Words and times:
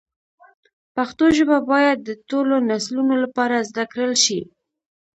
پښتو 0.95 1.25
ژبه 1.37 1.57
باید 1.71 1.97
د 2.03 2.09
ټولو 2.29 2.55
نسلونو 2.69 3.13
لپاره 3.23 3.65
زده 3.69 3.83
کړل 3.91 4.13
شي. 4.25 4.41